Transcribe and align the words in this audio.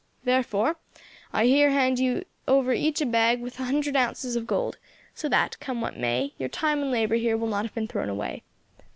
Therefore 0.23 0.77
I 1.31 1.45
here 1.45 1.69
hand 1.69 1.99
you 1.99 2.25
over 2.47 2.73
each 2.73 3.01
a 3.01 3.05
bag 3.05 3.39
with 3.39 3.59
a 3.59 3.65
hundred 3.65 3.95
ounces 3.95 4.35
of 4.35 4.47
gold, 4.47 4.79
so 5.13 5.29
that, 5.29 5.59
come 5.59 5.79
what 5.79 5.95
may, 5.95 6.33
your 6.39 6.49
time 6.49 6.81
and 6.81 6.89
labour 6.89 7.17
here 7.17 7.37
will 7.37 7.47
not 7.49 7.65
have 7.65 7.75
been 7.75 7.87
thrown 7.87 8.09
away. 8.09 8.41